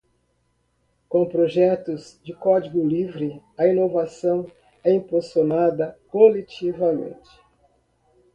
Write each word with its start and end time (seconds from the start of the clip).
Com 1.07 1.27
projetos 1.29 2.19
de 2.23 2.33
código 2.33 2.83
livre, 2.83 3.39
a 3.55 3.67
inovação 3.67 4.47
é 4.83 4.91
impulsionada 4.91 5.95
coletivamente. 6.09 7.29